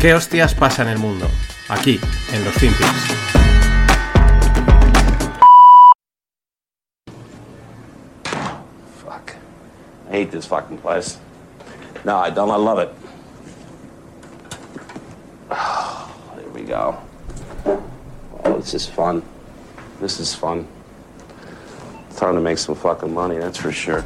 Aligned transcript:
¿Qué 0.00 0.14
hostias 0.14 0.54
pasa 0.54 0.80
en 0.80 0.88
el 0.88 0.98
mundo? 0.98 1.26
Aquí, 1.68 2.00
en 2.32 2.42
los 2.42 2.54
Finpics. 2.54 2.88
Fuck. 9.04 9.34
I 10.08 10.12
hate 10.12 10.30
this 10.30 10.46
fucking 10.46 10.78
place. 10.78 11.18
No, 12.02 12.16
I 12.16 12.30
don't. 12.30 12.50
I 12.50 12.56
love 12.56 12.78
it. 12.78 12.88
Oh, 15.50 16.10
there 16.36 16.48
we 16.48 16.62
go. 16.62 16.96
Oh, 17.66 18.56
this 18.56 18.72
is 18.72 18.86
fun. 18.86 19.22
This 20.00 20.18
is 20.18 20.34
fun. 20.34 20.66
Time 22.16 22.36
to 22.36 22.40
make 22.40 22.56
some 22.56 22.74
fucking 22.74 23.12
money, 23.12 23.36
that's 23.36 23.58
for 23.58 23.70
sure. 23.70 24.02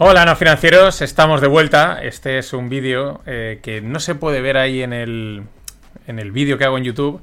Hola, 0.00 0.24
no 0.24 0.36
financieros, 0.36 1.02
estamos 1.02 1.40
de 1.40 1.48
vuelta. 1.48 1.98
Este 2.00 2.38
es 2.38 2.52
un 2.52 2.68
vídeo 2.68 3.20
eh, 3.26 3.58
que 3.64 3.80
no 3.80 3.98
se 3.98 4.14
puede 4.14 4.40
ver 4.40 4.56
ahí 4.56 4.80
en 4.80 4.92
el, 4.92 5.42
en 6.06 6.20
el 6.20 6.30
vídeo 6.30 6.56
que 6.56 6.64
hago 6.64 6.78
en 6.78 6.84
YouTube. 6.84 7.20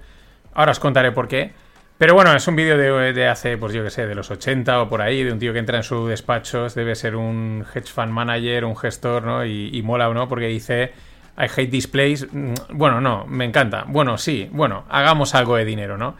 Ahora 0.53 0.73
os 0.73 0.79
contaré 0.81 1.13
por 1.13 1.29
qué. 1.29 1.53
Pero 1.98 2.15
bueno, 2.15 2.35
es 2.35 2.45
un 2.49 2.57
vídeo 2.57 2.77
de, 2.77 3.13
de 3.13 3.27
hace, 3.29 3.57
pues 3.57 3.71
yo 3.71 3.81
que 3.81 3.91
sé, 3.91 4.05
de 4.05 4.13
los 4.13 4.29
80 4.29 4.81
o 4.81 4.89
por 4.89 5.01
ahí, 5.01 5.23
de 5.23 5.31
un 5.31 5.39
tío 5.39 5.53
que 5.53 5.59
entra 5.59 5.77
en 5.77 5.84
su 5.84 6.05
despacho, 6.05 6.67
debe 6.67 6.95
ser 6.95 7.15
un 7.15 7.65
hedge 7.73 7.88
fund 7.88 8.11
manager, 8.11 8.65
un 8.65 8.76
gestor, 8.76 9.23
¿no? 9.23 9.45
Y, 9.45 9.81
mola, 9.81 10.09
¿no? 10.09 10.27
Porque 10.27 10.48
dice, 10.48 10.91
I 11.37 11.45
hate 11.45 11.71
displays. 11.71 12.27
Bueno, 12.71 12.99
no, 12.99 13.26
me 13.26 13.45
encanta. 13.45 13.85
Bueno, 13.87 14.17
sí, 14.17 14.49
bueno, 14.51 14.84
hagamos 14.89 15.34
algo 15.34 15.55
de 15.55 15.63
dinero, 15.63 15.98
¿no? 15.98 16.17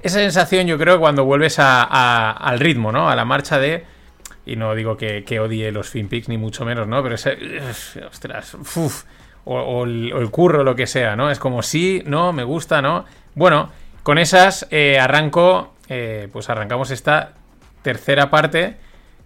Esa 0.00 0.20
sensación 0.20 0.68
yo 0.68 0.78
creo 0.78 1.00
cuando 1.00 1.24
vuelves 1.24 1.58
a, 1.58 2.30
al 2.30 2.60
ritmo, 2.60 2.92
¿no? 2.92 3.10
A 3.10 3.16
la 3.16 3.24
marcha 3.24 3.58
de 3.58 3.97
y 4.48 4.56
no 4.56 4.74
digo 4.74 4.96
que, 4.96 5.40
odie 5.40 5.70
los 5.70 5.90
FinPix, 5.90 6.28
ni 6.28 6.38
mucho 6.38 6.64
menos, 6.64 6.88
¿no? 6.88 7.02
Pero 7.02 7.14
ese. 7.14 7.36
Ostras, 8.10 8.54
uf, 8.54 9.04
o, 9.44 9.84
el, 9.84 10.30
curro, 10.30 10.64
lo 10.64 10.74
que 10.74 10.86
sea, 10.86 11.16
¿no? 11.16 11.30
Es 11.30 11.38
como 11.38 11.62
sí, 11.62 12.02
no, 12.06 12.32
me 12.32 12.44
gusta, 12.44 12.82
¿no? 12.82 13.04
Bueno, 13.34 13.70
con 14.02 14.18
esas 14.18 14.66
eh, 14.70 14.98
arranco. 14.98 15.74
Eh, 15.90 16.28
pues 16.32 16.50
arrancamos 16.50 16.90
esta 16.90 17.32
tercera 17.82 18.30
parte. 18.30 18.76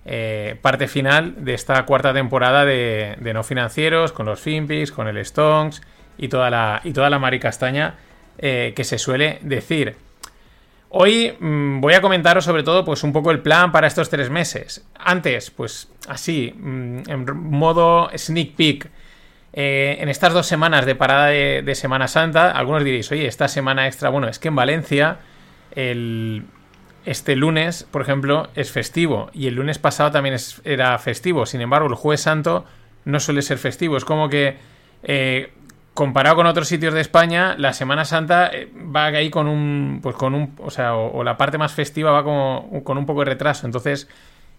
Eh, 0.05 0.57
parte 0.61 0.89
final 0.89 1.45
de 1.45 1.55
esta 1.55 1.85
cuarta 1.87 2.13
temporada 2.13 2.65
de, 2.65 3.17
no 3.33 3.45
financieros, 3.45 4.13
con 4.13 4.27
los 4.27 4.41
FinPix, 4.41 4.91
con 4.91 5.07
el 5.07 5.25
Stonks 5.25 5.81
y 6.19 6.29
toda 6.29 6.51
la, 6.51 6.81
y 6.83 6.93
toda 6.93 7.09
la 7.09 7.21
maricastaña 7.21 7.95
eh, 8.39 8.73
que 8.75 8.85
se 8.85 8.99
suele 8.99 9.39
decir. 9.43 9.97
Hoy 10.95 11.35
mmm, 11.41 11.81
voy 11.81 11.95
a 11.95 12.03
comentaros 12.03 12.45
sobre 12.45 12.63
todo 12.63 12.85
pues 12.85 13.03
un 13.03 13.15
poco 13.15 13.31
el 13.31 13.41
plan 13.41 13.73
para 13.73 13.87
estos 13.87 14.11
tres 14.11 14.29
meses. 14.29 14.87
Antes, 14.95 15.51
pues 15.51 15.89
así, 16.07 16.53
mmm, 16.55 16.99
en 17.09 17.25
modo 17.35 18.11
sneak 18.15 18.55
peek, 18.55 18.91
eh, 19.55 19.97
en 20.01 20.11
estas 20.11 20.35
dos 20.35 20.47
semanas 20.47 20.85
de 20.85 20.95
parada 20.95 21.29
de, 21.29 21.75
Semana 21.75 22.09
Santa, 22.09 22.51
algunos 22.51 22.85
diréis, 22.85 23.11
oye, 23.11 23.27
esta 23.27 23.49
semana 23.49 23.87
extra, 23.87 24.11
bueno, 24.11 24.29
es 24.29 24.39
que 24.39 24.49
en 24.49 24.55
Valencia 24.55 25.17
el, 25.75 26.45
este 27.07 27.37
lunes, 27.37 27.87
por 27.91 28.03
ejemplo, 28.03 28.51
es 28.55 28.71
festivo 28.71 29.31
y 29.33 29.47
el 29.47 29.55
lunes 29.55 29.79
pasado 29.79 30.11
también 30.11 30.37
era 30.65 30.99
festivo. 30.99 31.47
Sin 31.47 31.63
embargo, 31.63 31.89
el 31.89 31.95
jueves 31.95 32.21
santo 32.21 32.67
no 33.07 33.19
suele 33.19 33.41
ser 33.41 33.57
festivo. 33.57 33.97
Es 33.97 34.05
como 34.05 34.29
que... 34.29 34.59
Eh, 35.05 35.53
comparado 35.95 36.37
con 36.37 36.47
otros 36.47 36.69
sitios 36.69 36.95
de 36.95 37.01
España, 37.01 37.55
la 37.59 37.73
Semana 37.73 38.05
Santa 38.05 38.51
eh, 38.53 38.71
va 38.75 39.07
ahí 39.07 39.31
con 39.31 39.49
un, 39.49 40.01
pues 40.03 40.17
con 40.17 40.35
un, 40.35 40.55
o 40.59 40.71
sea, 40.71 40.95
o, 40.95 41.23
la 41.25 41.37
parte 41.37 41.59
más 41.59 41.73
festiva 41.73 42.11
va 42.11 42.25
como 42.25 42.83
con 42.85 42.99
un 42.99 43.07
poco 43.07 43.21
de 43.21 43.27
retraso. 43.27 43.67
Entonces, 43.67 44.09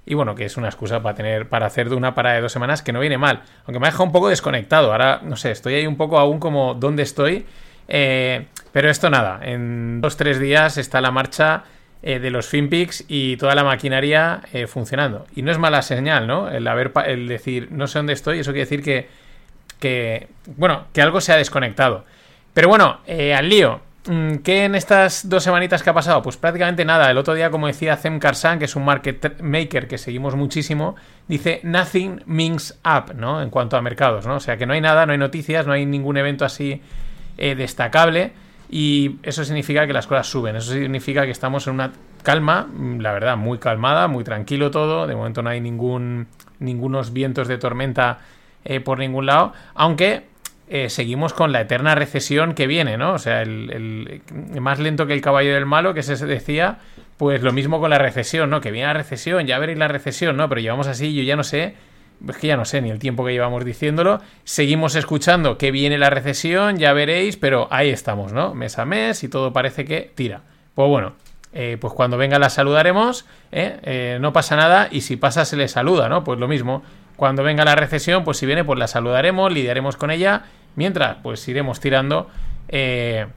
y 0.05 0.13
bueno, 0.13 0.35
que 0.35 0.45
es 0.45 0.57
una 0.57 0.67
excusa 0.67 1.01
para 1.01 1.15
tener, 1.15 1.47
para 1.47 1.65
hacer 1.65 1.89
de 1.89 1.95
una 1.95 2.13
parada 2.13 2.35
de 2.35 2.41
dos 2.41 2.51
semanas 2.51 2.81
que 2.81 2.91
no 2.91 2.99
viene 2.99 3.17
mal. 3.17 3.43
Aunque 3.65 3.79
me 3.79 3.87
ha 3.87 3.91
dejado 3.91 4.05
un 4.05 4.11
poco 4.11 4.29
desconectado. 4.29 4.91
Ahora, 4.91 5.21
no 5.23 5.35
sé, 5.35 5.51
estoy 5.51 5.75
ahí 5.75 5.87
un 5.87 5.95
poco 5.95 6.19
aún 6.19 6.39
como 6.39 6.73
dónde 6.73 7.03
estoy. 7.03 7.45
Eh, 7.87 8.47
pero 8.71 8.89
esto 8.89 9.09
nada, 9.09 9.39
en 9.43 10.01
dos, 10.01 10.17
tres 10.17 10.39
días 10.39 10.77
está 10.77 11.01
la 11.01 11.11
marcha 11.11 11.63
eh, 12.01 12.19
de 12.19 12.31
los 12.31 12.47
FinPix 12.47 13.05
y 13.07 13.37
toda 13.37 13.55
la 13.55 13.63
maquinaria 13.63 14.41
eh, 14.51 14.67
funcionando. 14.67 15.25
Y 15.35 15.41
no 15.41 15.51
es 15.51 15.57
mala 15.57 15.81
señal, 15.81 16.27
¿no? 16.27 16.49
El 16.49 16.67
haber, 16.67 16.91
el 17.05 17.27
decir, 17.27 17.69
no 17.71 17.87
sé 17.87 17.99
dónde 17.99 18.13
estoy, 18.13 18.39
eso 18.39 18.51
quiere 18.51 18.65
decir 18.65 18.83
que 18.83 19.07
que, 19.83 20.29
bueno, 20.55 20.85
que 20.93 21.01
algo 21.01 21.19
se 21.19 21.33
ha 21.33 21.35
desconectado. 21.35 22.05
Pero 22.53 22.69
bueno, 22.69 23.01
eh, 23.05 23.33
al 23.33 23.49
lío. 23.49 23.81
Mm, 24.07 24.35
¿Qué 24.37 24.63
en 24.63 24.75
estas 24.75 25.27
dos 25.27 25.43
semanitas 25.43 25.83
que 25.83 25.89
ha 25.89 25.93
pasado? 25.93 26.21
Pues 26.21 26.37
prácticamente 26.37 26.85
nada. 26.85 27.11
El 27.11 27.17
otro 27.17 27.33
día, 27.33 27.51
como 27.51 27.67
decía 27.67 27.97
Zem 27.97 28.17
Karsan, 28.17 28.59
que 28.59 28.65
es 28.65 28.77
un 28.77 28.85
market 28.85 29.41
maker 29.41 29.89
que 29.89 29.97
seguimos 29.97 30.35
muchísimo, 30.35 30.95
dice 31.27 31.59
nothing 31.63 32.23
means 32.25 32.79
up, 32.85 33.13
¿no? 33.13 33.41
En 33.41 33.49
cuanto 33.49 33.75
a 33.75 33.81
mercados, 33.81 34.25
¿no? 34.25 34.35
O 34.35 34.39
sea 34.39 34.55
que 34.55 34.65
no 34.65 34.71
hay 34.71 34.79
nada, 34.79 35.05
no 35.05 35.11
hay 35.11 35.17
noticias, 35.17 35.67
no 35.67 35.73
hay 35.73 35.85
ningún 35.85 36.15
evento 36.15 36.45
así 36.45 36.81
eh, 37.37 37.55
destacable. 37.55 38.31
Y 38.69 39.17
eso 39.21 39.43
significa 39.43 39.85
que 39.85 39.91
las 39.91 40.07
cosas 40.07 40.27
suben. 40.27 40.55
Eso 40.55 40.71
significa 40.71 41.25
que 41.25 41.31
estamos 41.31 41.67
en 41.67 41.73
una 41.73 41.91
calma, 42.23 42.69
mm, 42.71 43.01
la 43.01 43.11
verdad, 43.11 43.35
muy 43.35 43.57
calmada, 43.57 44.07
muy 44.07 44.23
tranquilo 44.23 44.71
todo. 44.71 45.07
De 45.07 45.15
momento 45.15 45.41
no 45.41 45.49
hay 45.49 45.59
ningún 45.59 46.27
ningunos 46.59 47.11
vientos 47.11 47.49
de 47.49 47.57
tormenta 47.57 48.19
eh, 48.65 48.79
por 48.79 48.99
ningún 48.99 49.25
lado, 49.25 49.53
aunque 49.73 50.23
eh, 50.69 50.89
seguimos 50.89 51.33
con 51.33 51.51
la 51.51 51.61
eterna 51.61 51.93
recesión 51.93 52.53
que 52.53 52.67
viene, 52.67 52.97
¿no? 52.97 53.13
O 53.13 53.19
sea, 53.19 53.41
el, 53.41 54.21
más 54.59 54.79
lento 54.79 55.05
que 55.05 55.13
el 55.13 55.21
caballo 55.21 55.53
del 55.53 55.65
malo, 55.65 55.93
que 55.93 56.03
se 56.03 56.15
decía, 56.25 56.79
pues 57.17 57.41
lo 57.41 57.51
mismo 57.51 57.79
con 57.79 57.89
la 57.89 57.97
recesión, 57.97 58.49
¿no? 58.49 58.61
Que 58.61 58.71
viene 58.71 58.87
la 58.87 58.93
recesión, 58.93 59.45
ya 59.45 59.59
veréis 59.59 59.77
la 59.77 59.87
recesión, 59.87 60.37
¿no? 60.37 60.47
Pero 60.49 60.61
llevamos 60.61 60.87
así, 60.87 61.13
yo 61.13 61.23
ya 61.23 61.35
no 61.35 61.43
sé, 61.43 61.75
es 62.27 62.37
que 62.37 62.47
ya 62.47 62.57
no 62.57 62.65
sé 62.65 62.81
ni 62.81 62.89
el 62.89 62.99
tiempo 62.99 63.25
que 63.25 63.33
llevamos 63.33 63.65
diciéndolo, 63.65 64.21
seguimos 64.45 64.95
escuchando 64.95 65.57
que 65.57 65.71
viene 65.71 65.97
la 65.97 66.09
recesión, 66.09 66.77
ya 66.77 66.93
veréis, 66.93 67.37
pero 67.37 67.67
ahí 67.69 67.89
estamos, 67.89 68.31
¿no? 68.31 68.53
Mes 68.53 68.79
a 68.79 68.85
mes 68.85 69.23
y 69.23 69.27
todo 69.27 69.51
parece 69.51 69.83
que 69.83 70.11
tira. 70.15 70.41
Pues 70.75 70.87
bueno, 70.87 71.13
eh, 71.53 71.77
pues 71.79 71.93
cuando 71.93 72.17
venga 72.17 72.39
la 72.39 72.49
saludaremos. 72.49 73.25
Eh, 73.51 74.17
no 74.19 74.33
pasa 74.33 74.55
nada 74.55 74.87
y 74.89 75.01
si 75.01 75.17
pasa 75.17 75.45
se 75.45 75.55
le 75.55 75.67
saluda, 75.67 76.09
¿no? 76.09 76.23
Pues 76.23 76.39
lo 76.39 76.47
mismo, 76.47 76.83
cuando 77.15 77.43
venga 77.43 77.65
la 77.65 77.75
recesión, 77.75 78.23
pues 78.23 78.37
si 78.37 78.45
viene, 78.45 78.63
pues 78.63 78.79
la 78.79 78.87
saludaremos, 78.87 79.51
lidiaremos 79.51 79.97
con 79.97 80.11
ella, 80.11 80.43
mientras, 80.75 81.17
pues 81.23 81.47
iremos 81.47 81.79
tirando 81.79 82.29
eh, 82.69 83.27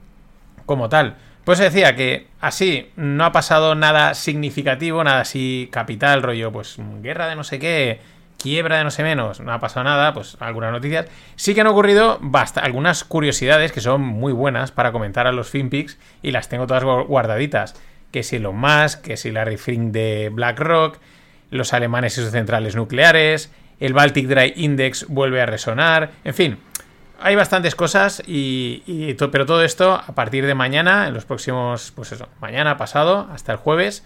como 0.65 0.89
tal. 0.89 1.15
Pues 1.43 1.59
decía 1.59 1.95
que 1.95 2.27
así 2.41 2.91
no 2.97 3.23
ha 3.23 3.31
pasado 3.31 3.73
nada 3.73 4.13
significativo, 4.15 5.03
nada 5.03 5.21
así 5.21 5.69
capital, 5.71 6.21
rollo, 6.21 6.51
pues 6.51 6.75
guerra 7.01 7.27
de 7.27 7.37
no 7.37 7.45
sé 7.45 7.57
qué, 7.57 8.01
quiebra 8.37 8.77
de 8.77 8.83
no 8.83 8.91
sé 8.91 9.03
menos, 9.03 9.39
no 9.39 9.53
ha 9.53 9.59
pasado 9.59 9.85
nada, 9.85 10.13
pues 10.13 10.37
algunas 10.39 10.71
noticias. 10.71 11.07
Sí 11.35 11.55
que 11.55 11.61
han 11.61 11.67
ocurrido 11.67 12.17
basta, 12.21 12.61
algunas 12.61 13.03
curiosidades 13.03 13.71
que 13.71 13.81
son 13.81 14.01
muy 14.01 14.33
buenas 14.33 14.71
para 14.71 14.91
comentar 14.91 15.27
a 15.27 15.31
los 15.31 15.49
FinPix 15.49 15.97
y 16.21 16.31
las 16.31 16.49
tengo 16.49 16.67
todas 16.67 16.83
guardaditas. 16.83 17.75
Que 18.11 18.23
si 18.23 18.37
Elon 18.37 18.57
Musk, 18.57 19.01
que 19.01 19.17
si 19.17 19.31
Larry 19.31 19.57
Fink 19.57 19.91
de 19.91 20.29
BlackRock, 20.31 20.97
los 21.49 21.73
alemanes 21.73 22.17
y 22.17 22.21
sus 22.21 22.31
centrales 22.31 22.75
nucleares, 22.75 23.51
el 23.79 23.93
Baltic 23.93 24.27
Dry 24.27 24.53
Index 24.55 25.07
vuelve 25.07 25.41
a 25.41 25.45
resonar, 25.45 26.11
en 26.23 26.33
fin, 26.33 26.57
hay 27.19 27.35
bastantes 27.35 27.75
cosas 27.75 28.21
y, 28.25 29.13
pero 29.31 29.45
todo 29.45 29.63
esto 29.63 29.93
a 29.93 30.13
partir 30.13 30.45
de 30.45 30.53
mañana, 30.55 31.07
en 31.07 31.13
los 31.13 31.25
próximos, 31.25 31.91
pues 31.95 32.11
eso, 32.11 32.27
mañana, 32.41 32.77
pasado, 32.77 33.27
hasta 33.31 33.51
el 33.51 33.57
jueves. 33.57 34.03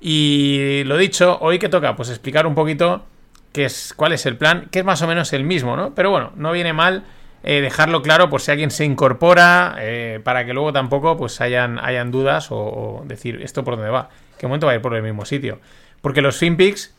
Y 0.00 0.82
lo 0.84 0.96
dicho, 0.96 1.38
hoy 1.40 1.58
que 1.58 1.68
toca, 1.68 1.96
pues 1.96 2.08
explicar 2.08 2.46
un 2.46 2.54
poquito 2.54 3.04
qué 3.52 3.64
es, 3.64 3.92
cuál 3.96 4.12
es 4.12 4.26
el 4.26 4.36
plan, 4.36 4.68
que 4.70 4.80
es 4.80 4.84
más 4.84 5.02
o 5.02 5.06
menos 5.06 5.32
el 5.32 5.44
mismo, 5.44 5.76
¿no? 5.76 5.94
Pero 5.94 6.10
bueno, 6.10 6.32
no 6.36 6.52
viene 6.52 6.72
mal 6.72 7.04
eh, 7.42 7.60
dejarlo 7.60 8.02
claro 8.02 8.30
por 8.30 8.40
si 8.40 8.50
alguien 8.50 8.70
se 8.70 8.84
incorpora, 8.84 9.76
eh, 9.78 10.20
para 10.22 10.44
que 10.44 10.52
luego 10.52 10.72
tampoco 10.72 11.16
pues 11.16 11.40
hayan, 11.40 11.78
hayan 11.78 12.10
dudas 12.10 12.50
o, 12.50 12.56
o, 12.58 13.04
decir 13.06 13.40
esto 13.42 13.64
por 13.64 13.76
dónde 13.76 13.90
va, 13.90 14.10
qué 14.38 14.46
momento 14.46 14.66
va 14.66 14.72
a 14.72 14.76
ir 14.76 14.82
por 14.82 14.94
el 14.94 15.02
mismo 15.02 15.24
sitio. 15.24 15.60
Porque 16.00 16.22
los 16.22 16.36
FinPix 16.36 16.94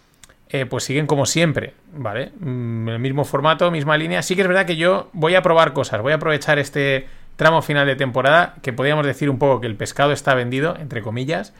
eh, 0.50 0.66
pues 0.66 0.84
siguen 0.84 1.06
como 1.06 1.25
siempre, 1.25 1.74
¿vale? 1.94 2.31
Mm, 2.40 2.90
el 2.90 3.00
mismo 3.00 3.24
formato, 3.24 3.69
misma 3.69 3.98
línea. 3.98 4.24
Sí 4.24 4.36
que 4.36 4.42
es 4.42 4.48
verdad 4.48 4.66
que 4.66 4.78
yo 4.78 5.10
voy 5.13 5.36
a 5.36 5.44
probar 5.44 5.74
cosas, 5.74 6.01
voy 6.01 6.12
a 6.12 6.16
aprovechar 6.16 6.57
este 6.57 7.07
tramo 7.36 7.62
final 7.62 7.86
de 7.86 7.96
temporada, 7.96 8.56
que 8.62 8.74
podríamos 8.74 9.06
decir 9.06 9.30
un 9.30 9.38
poco 9.38 9.62
que 9.62 9.68
el 9.68 9.75
pescado 9.75 10.12
está 10.12 10.34
vendido, 10.34 10.75
entre 10.78 11.01
comillas, 11.01 11.54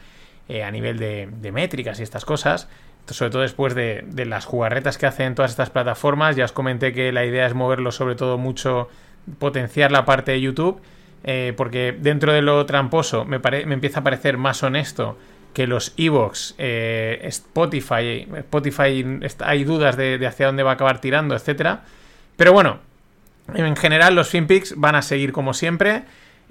eh, 0.48 0.64
a 0.64 0.70
nivel 0.70 0.98
de, 0.98 1.52
métricas 1.52 2.00
y 2.00 2.02
estas 2.02 2.24
cosas. 2.24 2.68
Sobre 3.06 3.30
todo 3.30 3.42
después 3.42 3.74
de, 3.74 4.04
de, 4.06 4.24
las 4.24 4.44
jugarretas 4.44 4.98
que 4.98 5.06
hacen 5.06 5.34
todas 5.34 5.52
estas 5.52 5.70
plataformas. 5.70 6.36
Ya 6.36 6.44
os 6.44 6.52
comenté 6.52 6.92
que 6.92 7.10
la 7.12 7.24
idea 7.24 7.46
es 7.46 7.54
moverlo 7.54 7.90
sobre 7.92 8.14
todo 8.14 8.38
mucho, 8.38 8.88
potenciar 9.38 9.90
la 9.90 10.04
parte 10.04 10.32
de 10.32 10.40
YouTube. 10.40 10.80
Eh, 11.24 11.52
porque 11.56 11.94
dentro 11.98 12.32
de 12.32 12.40
lo 12.40 12.64
tramposo 12.66 13.24
me, 13.24 13.38
me 13.38 13.74
empieza 13.74 14.00
a 14.00 14.02
parecer 14.02 14.38
más 14.38 14.62
honesto 14.62 15.18
que 15.52 15.66
los 15.66 15.94
Evox, 15.96 16.54
eh, 16.58 17.20
Spotify, 17.24 18.26
Spotify 18.36 19.04
hay 19.40 19.64
dudas 19.64 19.96
de, 19.96 20.24
hacia 20.26 20.46
dónde 20.46 20.62
va 20.62 20.72
a 20.72 20.74
acabar 20.74 21.00
tirando, 21.00 21.34
etcétera. 21.34 21.82
Pero 22.36 22.52
bueno, 22.52 22.78
en 23.54 23.76
general 23.76 24.14
los 24.14 24.28
FinPix 24.28 24.74
van 24.76 24.94
a 24.94 25.02
seguir 25.02 25.32
como 25.32 25.54
siempre. 25.54 26.02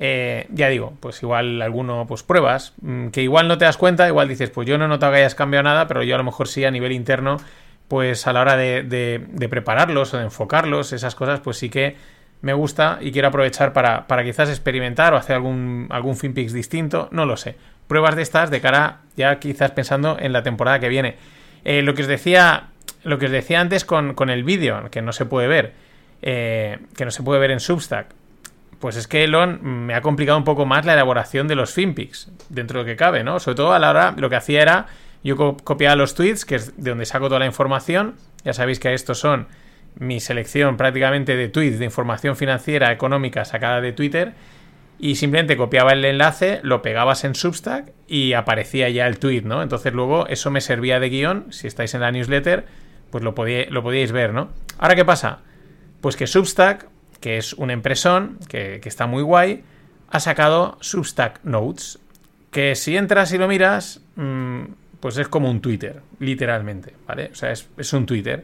Eh, 0.01 0.48
ya 0.51 0.69
digo, 0.69 0.94
pues 1.01 1.22
igual 1.24 1.62
alguno, 1.62 2.06
pues 2.07 2.24
pruebas, 2.24 2.74
mm, 2.81 3.07
que 3.07 3.22
igual 3.22 3.50
no 3.50 3.57
te 3.57 3.66
das 3.66 3.75
cuenta, 3.75 4.07
igual 4.07 4.30
dices, 4.30 4.50
pues 4.50 4.66
yo 4.66 4.78
no 4.78 4.86
he 4.86 4.88
notado 4.88 5.12
que 5.12 5.19
hayas 5.19 5.36
cambiado 5.36 5.63
nada, 5.63 5.88
pero 5.88 6.04
yo 6.04 6.16
a 6.16 6.18
lo 6.18 6.24
mejor 6.24 6.48
sí 6.48 6.63
a 6.63 6.72
nivel 6.72 6.94
interno, 6.94 7.38
pues 7.90 8.25
a 8.25 8.31
la 8.31 8.42
hora 8.42 8.56
de, 8.56 8.84
de, 8.84 9.50
prepararlos 9.50 10.13
o 10.13 10.18
de 10.18 10.24
enfocarlos, 10.24 10.94
esas 10.94 11.16
cosas, 11.16 11.42
pues 11.42 11.57
sí 11.57 11.69
que 11.69 11.98
me 12.42 12.54
gusta 12.54 13.00
y 13.02 13.12
quiero 13.12 13.28
aprovechar 13.28 13.74
para, 13.74 14.07
para 14.07 14.24
quizás 14.24 14.48
experimentar 14.48 15.13
o 15.13 15.18
hacer 15.18 15.36
algún, 15.36 15.88
algún 15.90 16.16
FinPix 16.16 16.54
distinto, 16.54 17.10
no 17.12 17.25
lo 17.25 17.36
sé. 17.36 17.57
Pruebas 17.90 18.16
de 18.16 18.22
estas 18.22 18.50
de 18.50 18.62
cara 18.62 19.02
ya 19.18 19.38
quizás 19.40 19.72
pensando 19.72 20.16
en 20.18 20.32
la 20.32 20.44
temporada 20.44 20.80
que 20.80 20.88
viene. 20.88 21.18
Eh, 21.66 21.82
lo 21.82 21.94
que 21.94 22.04
os 22.04 22.08
decía, 22.08 22.70
lo 23.04 23.20
que 23.20 23.26
os 23.26 23.32
decía 23.32 23.60
antes 23.60 23.84
con, 23.84 24.14
con 24.14 24.30
el 24.30 24.46
vídeo, 24.46 24.90
que 24.90 25.02
no 25.02 25.12
se 25.12 25.26
puede 25.26 25.50
ver, 25.50 25.74
eh, 26.22 26.80
que 26.96 27.04
no 27.04 27.12
se 27.12 27.24
puede 27.24 27.42
ver 27.42 27.52
en 27.52 27.60
Substack 27.60 28.08
pues 28.80 28.96
es 28.96 29.08
que 29.08 29.26
Elon 29.26 29.60
me 29.62 29.94
ha 29.94 30.02
complicado 30.02 30.38
un 30.38 30.44
poco 30.44 30.66
más 30.66 30.86
la 30.86 30.94
elaboración 30.94 31.48
de 31.48 31.56
los 31.56 31.74
FinPix, 31.74 32.32
dentro 32.50 32.80
de 32.80 32.84
lo 32.84 32.88
que 32.88 32.96
cabe, 32.96 33.24
¿no? 33.24 33.40
Sobre 33.40 33.56
todo 33.56 33.74
a 33.74 33.80
la 33.80 33.90
hora, 33.90 34.14
lo 34.18 34.30
que 34.30 34.38
hacía 34.38 34.62
era, 34.62 34.88
yo 35.24 35.36
copiaba 35.36 35.96
los 35.96 36.16
tweets, 36.16 36.46
que 36.46 36.56
es 36.56 36.82
de 36.82 36.92
donde 36.92 37.06
saco 37.06 37.28
toda 37.28 37.40
la 37.40 37.46
información, 37.46 38.16
ya 38.44 38.54
sabéis 38.54 38.80
que 38.80 38.94
estos 38.94 39.20
son 39.20 39.48
mi 39.96 40.22
selección 40.22 40.78
prácticamente 40.78 41.36
de 41.36 41.50
tweets 41.50 41.80
de 41.80 41.86
información 41.86 42.38
financiera, 42.38 42.92
económica 42.92 43.44
sacada 43.44 43.82
de 43.82 43.92
Twitter, 43.92 44.34
y 45.00 45.16
simplemente 45.16 45.57
copiaba 45.57 45.94
el 45.94 46.06
enlace, 46.06 46.60
lo 46.62 46.81
pegabas 46.81 47.24
en 47.24 47.34
Substack 47.34 47.94
y 48.07 48.34
aparecía 48.34 48.90
ya 48.90 49.07
el 49.07 49.18
tweet, 49.18 49.42
¿no? 49.42 49.63
Entonces 49.63 49.94
luego 49.94 50.28
eso 50.28 50.51
me 50.51 50.62
servía 50.62 51.00
de 51.00 51.10
guion, 51.10 51.48
si 51.51 51.68
estáis 51.68 51.94
en 51.94 52.01
la 52.01 52.12
newsletter, 52.12 52.66
pues 53.10 53.24
lo, 53.24 53.34
lo 53.34 53.84
podíais 53.84 54.12
ver, 54.12 54.34
¿no? 54.34 54.50
Ahora, 54.78 54.96
¿qué 54.96 55.06
pasa? 55.06 55.40
Pues 56.01 56.16
que 56.16 56.28
Substack 56.28 56.88
que 57.19 57.38
es 57.38 57.54
un 57.54 57.72
empresón 57.72 58.40
que, 58.48 58.81
está 58.84 59.07
muy 59.07 59.24
guay, 59.24 59.63
ha 60.10 60.19
sacado 60.19 60.78
Substack 60.81 61.44
Notes, 61.44 62.00
que 62.52 62.75
si 62.75 62.98
entras 62.98 63.31
y 63.34 63.38
lo 63.38 63.48
miras, 63.48 64.02
mm, 64.16 64.62
pues 65.00 65.18
es 65.18 65.28
como 65.28 65.50
un 65.50 65.62
Twitter, 65.62 66.02
literalmente, 66.19 66.94
¿vale? 67.07 67.30
O 67.31 67.36
sea, 67.36 67.52
es, 67.52 67.94
un 67.94 68.06
Twitter. 68.06 68.44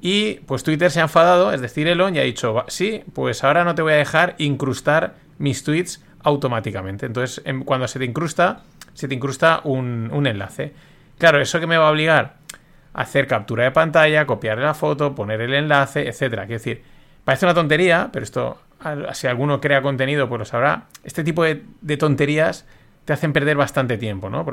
Y 0.00 0.34
pues 0.46 0.62
Twitter 0.62 0.90
se 0.90 1.00
ha 1.00 1.04
enfadado, 1.04 1.52
es 1.52 1.60
decir, 1.60 1.86
Elon, 1.86 2.16
y 2.16 2.20
ha 2.20 2.22
dicho, 2.22 2.64
sí, 2.68 3.02
pues 3.12 3.44
ahora 3.44 3.64
no 3.64 3.74
te 3.74 3.82
voy 3.82 3.92
a 3.92 3.96
dejar 3.96 4.34
incrustar 4.38 5.14
mis 5.40 5.64
tweets 5.64 6.04
automáticamente. 6.22 7.06
Entonces, 7.06 7.42
em, 7.44 7.64
cuando 7.64 7.88
se 7.88 7.98
te 7.98 8.04
incrusta, 8.04 8.62
se 8.94 9.08
te 9.08 9.14
incrusta 9.16 9.60
un, 9.64 10.08
un 10.12 10.26
enlace. 10.28 10.72
Claro, 11.18 11.40
¿eso 11.40 11.58
que 11.58 11.66
me 11.66 11.76
va 11.76 11.88
a 11.88 11.90
obligar? 11.90 12.36
A 12.94 13.02
hacer 13.02 13.26
captura 13.26 13.64
de 13.64 13.72
pantalla, 13.72 14.24
copiar 14.26 14.58
la 14.58 14.74
foto, 14.74 15.14
poner 15.14 15.40
el 15.40 15.54
enlace, 15.54 16.08
etcétera. 16.08 16.46
Quiero 16.46 16.58
decir, 16.58 16.82
Parece 17.24 17.46
una 17.46 17.54
tontería, 17.54 18.08
pero 18.12 18.24
esto, 18.24 18.58
si 19.12 19.26
alguno 19.26 19.60
crea 19.60 19.82
contenido, 19.82 20.28
pues 20.28 20.38
lo 20.38 20.44
sabrá. 20.44 20.86
Este 21.04 21.22
tipo 21.22 21.44
de, 21.44 21.96
tonterías 21.96 22.66
te 23.04 23.12
hacen 23.12 23.32
perder 23.32 23.56
bastante 23.56 23.98
tiempo, 23.98 24.30
¿no? 24.30 24.44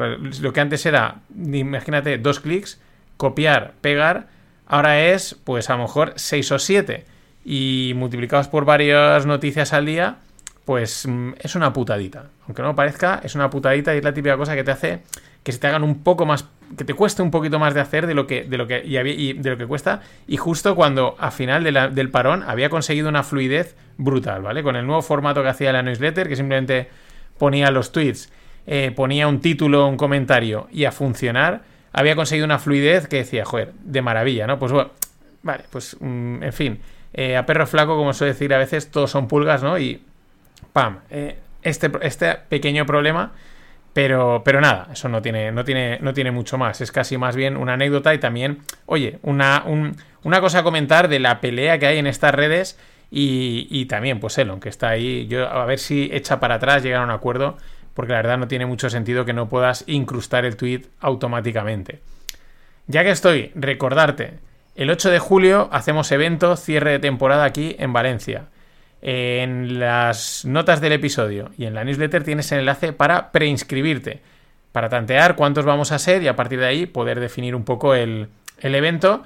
Lo 0.41 0.53
que 0.53 0.59
antes 0.59 0.85
era, 0.85 1.21
imagínate, 1.35 2.17
dos 2.17 2.39
clics, 2.39 2.79
copiar, 3.15 3.73
pegar, 3.81 4.27
ahora 4.67 5.01
es, 5.01 5.35
pues 5.43 5.69
a 5.69 5.75
lo 5.75 5.83
mejor 5.83 6.13
seis 6.17 6.51
o 6.51 6.59
siete. 6.59 7.05
Y 7.45 7.93
multiplicados 7.95 8.47
por 8.49 8.65
varias 8.65 9.25
noticias 9.25 9.71
al 9.71 9.85
día, 9.85 10.17
pues 10.67 11.07
mm, 11.07 11.35
es 11.39 11.55
una 11.55 11.71
putadita. 11.71 12.25
Aunque 12.45 12.61
no 12.61 12.75
parezca, 12.75 13.21
es 13.23 13.35
una 13.35 13.49
putadita 13.49 13.95
y 13.95 13.99
es 13.99 14.03
la 14.03 14.13
típica 14.13 14.35
cosa 14.35 14.53
que 14.53 14.65
te 14.65 14.71
hace 14.71 15.01
que 15.41 15.53
se 15.53 15.59
te 15.59 15.67
hagan 15.67 15.81
un 15.81 16.03
poco 16.03 16.25
más, 16.25 16.43
que 16.77 16.83
te 16.83 16.93
cueste 16.93 17.21
un 17.21 17.31
poquito 17.31 17.57
más 17.57 17.73
de 17.73 17.79
hacer 17.79 18.05
de 18.05 18.13
lo 18.13 18.27
que, 18.27 18.43
de 18.43 18.57
lo 18.57 18.67
que, 18.67 18.81
y, 18.83 19.31
de 19.31 19.49
lo 19.49 19.57
que 19.57 19.65
cuesta. 19.65 20.01
Y 20.27 20.35
justo 20.35 20.75
cuando 20.75 21.15
a 21.19 21.31
final 21.31 21.63
del 21.63 22.09
parón 22.11 22.43
había 22.45 22.69
conseguido 22.69 23.07
una 23.07 23.23
fluidez 23.23 23.77
brutal, 23.97 24.41
¿vale? 24.41 24.61
Con 24.61 24.75
el 24.75 24.85
nuevo 24.85 25.01
formato 25.01 25.41
que 25.41 25.47
hacía 25.47 25.71
la 25.71 25.81
newsletter, 25.83 26.27
que 26.27 26.35
simplemente 26.35 26.89
ponía 27.37 27.71
los 27.71 27.93
tweets, 27.93 28.29
eh, 28.65 28.91
ponía 28.93 29.29
un 29.29 29.39
título, 29.39 29.87
un 29.87 29.95
comentario 29.95 30.67
y 30.69 30.83
a 30.83 30.91
funcionar, 30.91 31.61
había 31.93 32.17
conseguido 32.17 32.43
una 32.43 32.59
fluidez 32.59 33.07
que 33.07 33.19
decía, 33.19 33.45
joder, 33.45 33.71
de 33.85 34.01
maravilla, 34.01 34.47
¿no? 34.47 34.59
Pues 34.59 34.73
bueno, 34.73 34.89
vale, 35.43 35.63
pues 35.71 35.95
mm, 35.97 36.43
en 36.43 36.51
fin, 36.51 36.79
eh, 37.13 37.37
a 37.37 37.45
perro 37.45 37.65
flaco, 37.67 37.95
como 37.95 38.11
suele 38.11 38.33
decir 38.33 38.53
a 38.53 38.57
veces, 38.57 38.91
todos 38.91 39.11
son 39.11 39.29
pulgas, 39.29 39.63
¿no? 39.63 39.79
Y 39.79 40.01
¡pam! 40.77 40.99
Eh, 41.09 41.39
este, 41.63 41.89
este 42.01 42.35
pequeño 42.49 42.85
problema 42.85 43.31
pero, 43.97 44.43
pero 44.45 44.61
nada, 44.61 44.89
eso 44.93 45.09
no 45.09 45.23
tiene, 45.23 45.51
no, 45.51 45.65
tiene, 45.65 45.97
no 46.01 46.13
tiene 46.13 46.29
mucho 46.29 46.59
más. 46.59 46.81
Es 46.81 46.91
casi 46.91 47.17
más 47.17 47.35
bien 47.35 47.57
una 47.57 47.73
anécdota 47.73 48.13
y 48.13 48.19
también, 48.19 48.59
oye, 48.85 49.17
una, 49.23 49.63
una 50.21 50.39
cosa 50.39 50.59
a 50.59 50.63
comentar 50.63 51.07
de 51.07 51.17
la 51.17 51.41
pelea 51.41 51.79
que 51.79 51.87
hay 51.87 51.97
en 51.97 52.05
estas 52.05 52.35
redes 52.35 52.77
y, 53.09 53.87
también, 53.87 54.19
pues 54.19 54.37
Elon, 54.37 54.59
que 54.59 54.69
está 54.69 54.89
ahí. 54.89 55.25
Yo 55.25 55.49
a 55.49 55.65
ver 55.65 55.79
si 55.79 56.11
echa 56.13 56.39
para 56.39 56.55
atrás, 56.55 56.83
llegar 56.83 57.01
a 57.01 57.05
un 57.05 57.09
acuerdo, 57.09 57.57
porque 57.95 58.11
la 58.11 58.19
verdad 58.19 58.37
no 58.37 58.47
tiene 58.47 58.67
mucho 58.67 58.87
sentido 58.91 59.25
que 59.25 59.33
no 59.33 59.49
puedas 59.49 59.83
incrustar 59.87 60.45
el 60.45 60.57
tweet 60.57 60.83
automáticamente. 60.99 62.01
Ya 62.85 63.03
que 63.03 63.09
estoy, 63.09 63.51
recordarte, 63.55 64.35
el 64.75 64.91
8 64.91 65.09
de 65.09 65.17
julio 65.17 65.69
hacemos 65.71 66.11
evento 66.11 66.55
cierre 66.55 66.91
de 66.91 66.99
temporada 66.99 67.45
aquí 67.45 67.75
en 67.79 67.93
Valencia. 67.93 68.49
En 69.01 69.79
las 69.79 70.43
notas 70.45 70.81
del 70.81 70.93
episodio 70.93 71.51
y 71.57 71.65
en 71.65 71.75
la 71.75 71.83
newsletter 71.83 72.23
tienes 72.23 72.51
el 72.51 72.59
enlace 72.59 72.93
para 72.93 73.31
preinscribirte, 73.31 74.21
para 74.71 74.89
tantear 74.89 75.35
cuántos 75.35 75.65
vamos 75.65 75.91
a 75.91 75.99
ser 75.99 76.23
y 76.23 76.27
a 76.27 76.35
partir 76.35 76.59
de 76.59 76.65
ahí 76.65 76.85
poder 76.87 77.19
definir 77.19 77.55
un 77.55 77.63
poco 77.63 77.93
el, 77.93 78.29
evento. 78.61 79.23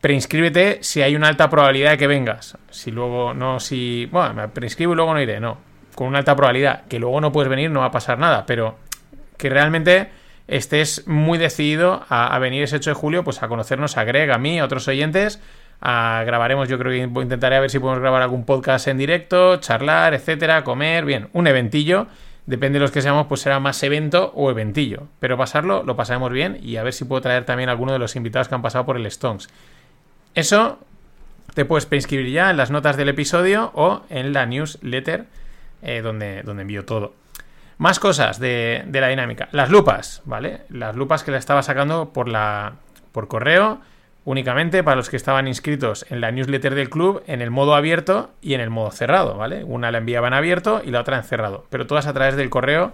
Preinscríbete 0.00 0.78
si 0.82 1.02
hay 1.02 1.16
una 1.16 1.28
alta 1.28 1.50
probabilidad 1.50 1.90
de 1.90 1.98
que 1.98 2.06
vengas. 2.06 2.56
Si 2.70 2.90
luego 2.90 3.34
no, 3.34 3.60
si. 3.60 4.06
Bueno, 4.06 4.32
me 4.32 4.48
preinscribo 4.48 4.92
y 4.94 4.96
luego 4.96 5.12
no 5.12 5.20
iré, 5.20 5.40
no. 5.40 5.58
Con 5.94 6.06
una 6.06 6.18
alta 6.18 6.34
probabilidad. 6.34 6.86
Que 6.86 6.98
luego 6.98 7.20
no 7.20 7.32
puedes 7.32 7.50
venir, 7.50 7.70
no 7.70 7.80
va 7.80 7.86
a 7.86 7.90
pasar 7.90 8.18
nada. 8.18 8.46
Pero 8.46 8.78
que 9.36 9.50
realmente 9.50 10.10
estés 10.48 11.06
muy 11.06 11.36
decidido 11.36 12.06
a, 12.08 12.34
a 12.34 12.38
venir 12.38 12.62
ese 12.62 12.76
8 12.76 12.90
de 12.90 12.94
julio, 12.94 13.24
pues 13.24 13.42
a 13.42 13.48
conocernos 13.48 13.98
a 13.98 14.04
Greg, 14.04 14.30
a 14.30 14.38
mí, 14.38 14.58
a 14.58 14.64
otros 14.64 14.88
oyentes 14.88 15.40
grabaremos, 15.80 16.68
yo 16.68 16.78
creo 16.78 16.92
que 16.92 17.20
intentaré 17.22 17.56
a 17.56 17.60
ver 17.60 17.70
si 17.70 17.78
podemos 17.78 18.00
grabar 18.00 18.22
algún 18.22 18.44
podcast 18.44 18.88
en 18.88 18.98
directo, 18.98 19.56
charlar, 19.56 20.14
etcétera, 20.14 20.64
comer, 20.64 21.04
bien, 21.04 21.28
un 21.32 21.46
eventillo. 21.46 22.06
Depende 22.46 22.78
de 22.78 22.82
los 22.82 22.90
que 22.90 23.02
seamos, 23.02 23.26
pues 23.26 23.42
será 23.42 23.60
más 23.60 23.82
evento 23.82 24.32
o 24.34 24.50
eventillo. 24.50 25.04
Pero 25.20 25.36
pasarlo, 25.36 25.82
lo 25.84 25.96
pasaremos 25.96 26.32
bien 26.32 26.58
y 26.62 26.76
a 26.76 26.82
ver 26.82 26.92
si 26.92 27.04
puedo 27.04 27.22
traer 27.22 27.44
también 27.44 27.68
a 27.68 27.72
alguno 27.72 27.92
de 27.92 27.98
los 27.98 28.16
invitados 28.16 28.48
que 28.48 28.54
han 28.54 28.62
pasado 28.62 28.84
por 28.84 28.96
el 28.96 29.06
Stones. 29.06 29.48
Eso 30.34 30.78
te 31.54 31.64
puedes 31.64 31.86
preinscribir 31.86 32.30
ya 32.30 32.50
en 32.50 32.56
las 32.56 32.70
notas 32.70 32.96
del 32.96 33.08
episodio 33.08 33.70
o 33.74 34.02
en 34.08 34.32
la 34.32 34.46
newsletter 34.46 35.26
eh, 35.82 36.02
donde, 36.02 36.42
donde 36.42 36.62
envío 36.62 36.84
todo. 36.84 37.14
Más 37.78 37.98
cosas 37.98 38.38
de, 38.38 38.84
de, 38.86 39.00
la 39.00 39.08
dinámica. 39.08 39.48
Las 39.52 39.70
lupas, 39.70 40.20
¿vale? 40.26 40.62
Las 40.68 40.96
lupas 40.96 41.24
que 41.24 41.30
le 41.30 41.38
estaba 41.38 41.62
sacando 41.62 42.12
por 42.12 42.28
la 42.28 42.74
por 43.12 43.26
correo 43.26 43.80
únicamente 44.30 44.84
para 44.84 44.96
los 44.96 45.10
que 45.10 45.16
estaban 45.16 45.48
inscritos 45.48 46.06
en 46.08 46.20
la 46.20 46.30
newsletter 46.30 46.76
del 46.76 46.88
club 46.88 47.20
en 47.26 47.42
el 47.42 47.50
modo 47.50 47.74
abierto 47.74 48.30
y 48.40 48.54
en 48.54 48.60
el 48.60 48.70
modo 48.70 48.92
cerrado, 48.92 49.36
¿vale? 49.36 49.64
Una 49.64 49.90
la 49.90 49.98
enviaban 49.98 50.34
abierto 50.34 50.82
y 50.84 50.92
la 50.92 51.00
otra 51.00 51.16
en 51.16 51.24
cerrado, 51.24 51.66
pero 51.68 51.88
todas 51.88 52.06
a 52.06 52.12
través 52.12 52.36
del 52.36 52.48
correo 52.48 52.92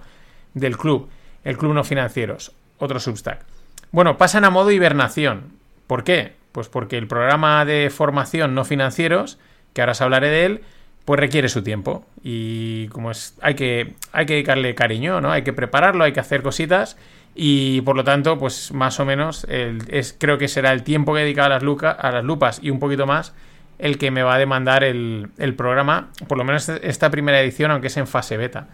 del 0.55 0.79
club, 0.79 1.11
el 1.45 1.59
club 1.59 1.75
no 1.75 1.85
financieros, 1.85 2.53
otro 2.79 3.01
Substack. 3.01 3.45
Bueno, 3.93 4.17
pasan 4.17 4.47
a 4.47 4.51
modo 4.51 4.71
hibernación. 4.71 5.53
¿Por 5.87 6.05
qué? 6.05 6.33
Pues 6.53 6.71
porque 6.71 6.97
el 6.97 7.07
programa 7.07 7.67
de 7.67 7.91
formación 7.91 8.55
no 8.55 8.65
financieros, 8.65 9.39
que 9.75 9.83
ahora 9.83 9.93
os 9.93 10.01
hablaré 10.01 10.31
de 10.31 10.47
él, 10.47 10.61
pues 11.05 11.21
requiere 11.21 11.51
su 11.51 11.63
tiempo 11.63 12.07
y 12.23 12.89
como 12.89 13.11
es 13.11 13.37
hay 13.43 13.55
que 13.55 13.95
hay 14.13 14.25
que 14.25 14.33
dedicarle 14.33 14.75
cariño, 14.75 15.21
¿no? 15.21 15.31
Hay 15.31 15.43
que 15.43 15.53
prepararlo, 15.53 16.03
hay 16.03 16.13
que 16.13 16.21
hacer 16.21 16.43
cositas 16.43 16.97
y 17.37 17.83
por 17.83 17.97
lo 17.97 18.03
tanto, 18.03 18.39
pues 18.39 18.73
más 18.73 18.99
o 18.99 19.05
menos 19.05 19.47
es, 19.49 20.17
creo 20.19 20.39
que 20.39 20.49
será 20.49 20.73
el 20.73 20.83
tiempo 20.83 21.13
que 21.13 21.21
he 21.21 21.25
dedicado 21.25 21.55
a 21.55 21.61
las, 21.61 21.95
a 21.99 22.11
las 22.11 22.25
lupas 22.25 22.61
y 22.63 22.71
un 22.71 22.79
poquito 22.79 23.07
más 23.07 23.35
el 23.79 23.99
que 23.99 24.11
me 24.11 24.23
va 24.23 24.35
a 24.35 24.39
demandar 24.39 24.85
el, 24.85 25.55
programa, 25.57 26.09
por 26.29 26.39
lo 26.39 26.45
menos 26.45 26.69
esta 26.69 27.11
primera 27.11 27.41
edición, 27.41 27.71
aunque 27.71 27.89
es 27.89 27.97
en 27.99 28.07
fase 28.07 28.39
beta. 28.39 28.69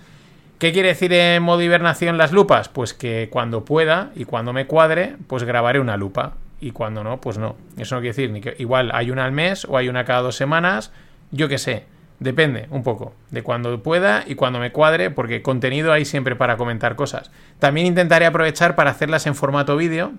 ¿Qué 0.58 0.72
quiere 0.72 0.88
decir 0.88 1.12
en 1.12 1.42
modo 1.42 1.60
hibernación 1.60 2.18
las 2.18 2.30
lupas? 2.30 2.68
Pues 2.68 2.94
que 2.94 3.28
cuando 3.32 3.64
pueda 3.64 4.12
y 4.14 4.26
cuando 4.26 4.52
me 4.52 4.66
cuadre, 4.68 5.16
pues 5.26 5.42
grabaré 5.42 5.80
una 5.80 5.96
lupa. 5.96 6.34
Y 6.60 6.70
cuando 6.70 7.02
no, 7.02 7.20
pues 7.20 7.38
no. 7.38 7.56
Eso 7.76 7.96
no 7.96 8.00
quiere 8.00 8.14
decir 8.14 8.30
ni 8.30 8.40
que 8.40 8.54
igual 8.60 8.92
hay 8.94 9.10
una 9.10 9.24
al 9.24 9.32
mes 9.32 9.64
o 9.64 9.76
hay 9.76 9.88
una 9.88 10.04
cada 10.04 10.20
dos 10.20 10.36
semanas, 10.36 10.92
yo 11.32 11.48
qué 11.48 11.58
sé. 11.58 11.86
Depende 12.22 12.68
un 12.70 12.84
poco 12.84 13.14
de 13.30 13.42
cuando 13.42 13.82
pueda 13.82 14.22
y 14.24 14.36
cuando 14.36 14.60
me 14.60 14.70
cuadre, 14.70 15.10
porque 15.10 15.42
contenido 15.42 15.92
hay 15.92 16.04
siempre 16.04 16.36
para 16.36 16.56
comentar 16.56 16.94
cosas. 16.94 17.32
También 17.58 17.88
intentaré 17.88 18.26
aprovechar 18.26 18.76
para 18.76 18.92
hacerlas 18.92 19.26
en 19.26 19.34
formato 19.34 19.76
vídeo, 19.76 20.12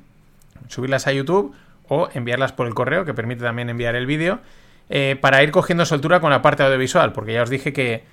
subirlas 0.68 1.08
a 1.08 1.14
YouTube 1.14 1.56
o 1.88 2.10
enviarlas 2.14 2.52
por 2.52 2.68
el 2.68 2.74
correo, 2.74 3.06
que 3.06 3.14
permite 3.14 3.44
también 3.44 3.70
enviar 3.70 3.96
el 3.96 4.06
vídeo, 4.06 4.42
eh, 4.90 5.18
para 5.22 5.44
ir 5.44 5.52
cogiendo 5.52 5.86
soltura 5.86 6.20
con 6.20 6.32
la 6.32 6.42
parte 6.42 6.64
audiovisual, 6.64 7.14
porque 7.14 7.32
ya 7.32 7.44
os 7.44 7.50
dije 7.50 7.72
que, 7.72 8.04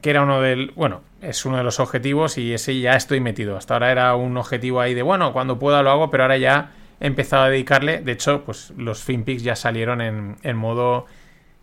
que 0.00 0.10
era 0.10 0.22
uno 0.22 0.40
del. 0.40 0.72
Bueno, 0.74 1.02
es 1.22 1.46
uno 1.46 1.58
de 1.58 1.62
los 1.62 1.78
objetivos 1.78 2.38
y 2.38 2.52
ese 2.52 2.80
ya 2.80 2.96
estoy 2.96 3.20
metido. 3.20 3.56
Hasta 3.56 3.74
ahora 3.74 3.92
era 3.92 4.16
un 4.16 4.36
objetivo 4.36 4.80
ahí 4.80 4.94
de, 4.94 5.02
bueno, 5.02 5.32
cuando 5.32 5.60
pueda 5.60 5.84
lo 5.84 5.92
hago, 5.92 6.10
pero 6.10 6.24
ahora 6.24 6.38
ya 6.38 6.72
he 6.98 7.06
empezado 7.06 7.44
a 7.44 7.50
dedicarle. 7.50 8.00
De 8.00 8.10
hecho, 8.10 8.42
pues 8.44 8.72
los 8.76 9.04
FinPix 9.04 9.44
ya 9.44 9.54
salieron 9.54 10.00
en, 10.00 10.38
en 10.42 10.56
modo. 10.56 11.06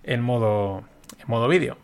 En 0.07 0.21
modo 0.21 0.83
en 1.19 1.25
modo 1.27 1.47
vídeo. 1.47 1.77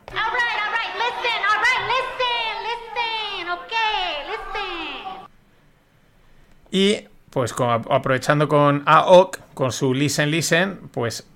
Y 6.71 7.07
pues 7.29 7.53
aprovechando 7.59 8.47
con 8.47 8.83
AOC, 8.85 9.39
con 9.53 9.71
su 9.71 9.93
Listen 9.93 10.31
Listen, 10.31 10.89
pues 10.93 11.27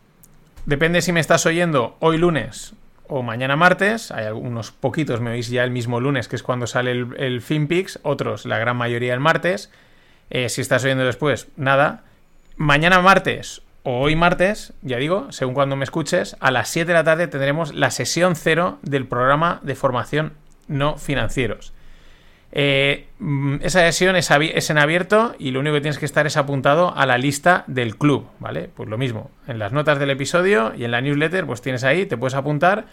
depende 0.66 1.02
si 1.02 1.12
me 1.12 1.20
estás 1.20 1.46
oyendo 1.46 1.98
hoy 2.00 2.18
lunes 2.18 2.74
o 3.08 3.22
mañana 3.22 3.56
martes. 3.56 4.12
Hay 4.12 4.26
algunos 4.26 4.72
poquitos, 4.72 5.20
me 5.20 5.32
oís 5.32 5.50
ya 5.50 5.64
el 5.64 5.72
mismo 5.72 6.00
lunes, 6.00 6.28
que 6.28 6.38
es 6.38 6.44
cuando 6.44 6.68
sale 6.68 6.92
el, 6.92 7.16
el 7.18 7.42
FinPix, 7.42 8.00
otros, 8.04 8.46
la 8.46 8.58
gran 8.60 8.78
mayoría 8.78 9.14
el 9.14 9.20
martes. 9.20 9.72
Eh, 10.30 10.50
si 10.50 10.62
estás 10.62 10.84
oyendo 10.84 11.06
después, 11.06 11.48
nada. 11.58 12.04
Mañana 12.58 13.02
martes 13.02 13.62
o 13.86 14.00
hoy 14.00 14.16
martes, 14.16 14.74
ya 14.82 14.98
digo, 14.98 15.32
según 15.32 15.54
cuando 15.54 15.76
me 15.76 15.84
escuches, 15.84 16.36
a 16.40 16.50
las 16.50 16.70
7 16.70 16.88
de 16.88 16.94
la 16.96 17.04
tarde 17.04 17.28
tendremos 17.28 17.74
la 17.76 17.92
sesión 17.92 18.36
cero 18.36 18.80
del 18.82 19.06
programa 19.06 19.60
de 19.62 19.76
formación 19.76 20.34
no 20.68 20.98
financieros. 20.98 21.72
Eh, 22.52 23.06
mm, 23.20 23.58
esa 23.62 23.82
sesión 23.82 24.16
es, 24.16 24.32
es, 24.32 24.70
en 24.72 24.80
abierto 24.80 25.36
y 25.38 25.52
lo 25.52 25.60
único 25.60 25.76
que 25.76 25.82
tienes 25.82 26.00
que 26.00 26.06
estar 26.06 26.26
es 26.26 26.36
apuntado 26.36 26.98
a 26.98 27.06
la 27.06 27.20
lista 27.20 27.64
del 27.68 27.96
club, 27.96 28.26
¿vale? 28.40 28.72
Pues 28.76 28.90
lo 28.90 28.98
mismo, 28.98 29.30
en 29.48 29.60
las 29.60 29.72
notas 29.72 30.00
del 30.00 30.10
episodio 30.10 30.74
y 30.76 30.84
en 30.84 30.90
la 30.92 31.02
newsletter, 31.02 31.46
pues 31.46 31.62
tienes 31.62 31.84
ahí, 31.84 32.08
te 32.08 32.18
puedes 32.18 32.34
apuntar 32.34 32.86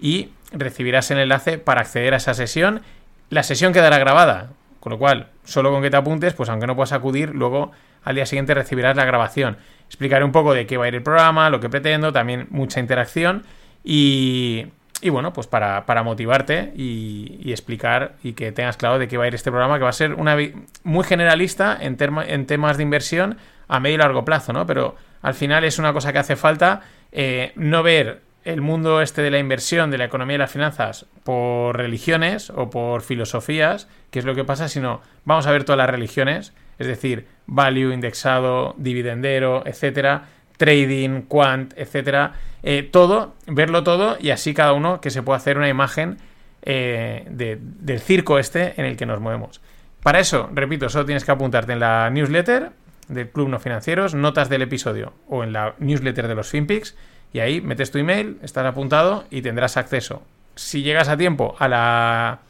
y 0.00 0.30
recibirás 0.52 1.10
el 1.10 1.18
enlace 1.18 1.58
para 1.58 1.80
acceder 1.80 2.14
a 2.14 2.18
esa 2.18 2.34
sesión. 2.34 2.82
La 3.30 3.42
sesión 3.42 3.72
quedará 3.72 3.98
grabada, 3.98 4.50
con 4.78 4.92
lo 4.92 4.98
cual, 5.00 5.30
solo 5.42 5.72
con 5.72 5.82
que 5.82 5.90
te 5.90 5.96
apuntes, 5.96 6.34
pues 6.34 6.48
aunque 6.50 6.68
no 6.68 6.76
puedas 6.76 6.92
acudir, 6.92 7.34
luego 7.34 7.72
al 8.06 8.14
día 8.14 8.24
siguiente 8.24 8.54
recibirás 8.54 8.96
la 8.96 9.04
grabación. 9.04 9.58
Explicaré 9.88 10.24
un 10.24 10.32
poco 10.32 10.54
de 10.54 10.64
qué 10.66 10.76
va 10.76 10.86
a 10.86 10.88
ir 10.88 10.94
el 10.94 11.02
programa, 11.02 11.50
lo 11.50 11.60
que 11.60 11.68
pretendo, 11.68 12.12
también 12.12 12.46
mucha 12.50 12.80
interacción 12.80 13.42
y, 13.84 14.66
y 15.00 15.10
bueno, 15.10 15.32
pues 15.32 15.48
para, 15.48 15.82
motivarte 16.04 16.72
y, 16.76 17.50
explicar 17.50 18.14
y 18.22 18.34
que 18.34 18.52
tengas 18.52 18.76
claro 18.76 19.00
de 19.00 19.08
qué 19.08 19.18
va 19.18 19.24
a 19.24 19.26
ir 19.26 19.34
este 19.34 19.50
programa, 19.50 19.76
que 19.78 19.82
va 19.82 19.90
a 19.90 19.92
ser 19.92 20.14
una 20.14 20.36
muy 20.84 21.04
generalista 21.04 21.76
en, 21.80 21.96
temas 21.96 22.76
de 22.76 22.82
inversión 22.82 23.38
a 23.66 23.80
medio 23.80 23.96
y 23.96 23.98
largo 23.98 24.24
plazo, 24.24 24.52
¿no? 24.52 24.66
Pero 24.66 24.94
al 25.20 25.34
final 25.34 25.64
es 25.64 25.80
una 25.80 25.92
cosa 25.92 26.12
que 26.12 26.20
hace 26.20 26.36
falta 26.36 26.82
eh, 27.10 27.52
no 27.56 27.82
ver 27.82 28.22
el 28.44 28.60
mundo 28.60 29.02
este 29.02 29.22
de 29.22 29.32
la 29.32 29.40
inversión, 29.40 29.90
de 29.90 29.98
la 29.98 30.04
economía 30.04 30.36
y 30.36 30.38
las 30.38 30.52
finanzas 30.52 31.06
por 31.24 31.76
religiones 31.76 32.50
o 32.50 32.70
por 32.70 33.02
filosofías, 33.02 33.88
que 34.12 34.20
es 34.20 34.24
lo 34.24 34.36
que 34.36 34.44
pasa, 34.44 34.68
sino 34.68 35.02
vamos 35.24 35.48
a 35.48 35.50
ver 35.50 35.64
todas 35.64 35.78
las 35.78 35.90
religiones, 35.90 36.54
es 36.78 36.86
decir, 36.86 37.26
value, 37.46 37.92
indexado, 37.92 38.74
dividendero, 38.78 39.62
etcétera, 39.66 40.28
trading, 40.56 41.22
quant, 41.22 41.72
etcétera, 41.76 42.34
eh, 42.62 42.82
todo, 42.82 43.34
verlo 43.46 43.82
todo 43.82 44.16
y 44.20 44.30
así 44.30 44.54
cada 44.54 44.72
uno 44.72 45.00
que 45.00 45.10
se 45.10 45.22
pueda 45.22 45.36
hacer 45.36 45.58
una 45.58 45.68
imagen 45.68 46.18
eh, 46.62 47.24
del 47.28 48.00
circo 48.00 48.38
este 48.38 48.74
en 48.76 48.86
el 48.86 48.96
que 48.96 49.06
nos 49.06 49.20
movemos. 49.20 49.60
Para 50.02 50.20
eso, 50.20 50.50
repito, 50.52 50.88
solo 50.88 51.04
tienes 51.04 51.24
que 51.24 51.32
apuntarte 51.32 51.72
en 51.72 51.80
la 51.80 52.10
newsletter 52.10 52.70
del 53.08 53.28
Club 53.30 53.48
No 53.48 53.58
Financieros, 53.58 54.14
notas 54.14 54.48
del 54.48 54.62
episodio 54.62 55.12
o 55.28 55.44
en 55.44 55.52
la 55.52 55.74
newsletter 55.78 56.28
de 56.28 56.34
los 56.34 56.48
FinPix 56.48 56.96
y 57.32 57.40
ahí 57.40 57.60
metes 57.60 57.90
tu 57.90 57.98
email, 57.98 58.38
estás 58.42 58.64
apuntado 58.66 59.24
y 59.30 59.42
tendrás 59.42 59.76
acceso. 59.76 60.22
Si 60.54 60.82
llegas 60.82 61.08
a 61.08 61.16
tiempo 61.16 61.54
a 61.58 61.68
la, 61.68 62.40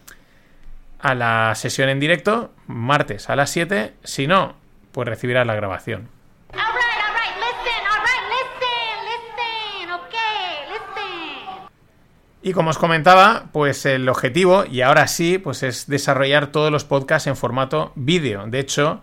a 1.00 1.14
la 1.14 1.54
sesión 1.54 1.88
en 1.88 1.98
directo, 1.98 2.52
martes 2.66 3.30
a 3.30 3.36
las 3.36 3.50
7, 3.50 3.94
si 4.04 4.26
no, 4.26 4.56
pues 4.92 5.08
recibirás 5.08 5.46
la 5.46 5.54
grabación. 5.54 6.08
Y 12.46 12.52
como 12.52 12.70
os 12.70 12.78
comentaba, 12.78 13.46
pues 13.50 13.86
el 13.86 14.08
objetivo, 14.08 14.64
y 14.70 14.82
ahora 14.82 15.08
sí, 15.08 15.36
pues 15.36 15.64
es 15.64 15.88
desarrollar 15.88 16.52
todos 16.52 16.70
los 16.70 16.84
podcasts 16.84 17.26
en 17.26 17.34
formato 17.36 17.90
vídeo. 17.96 18.46
De 18.46 18.60
hecho, 18.60 19.02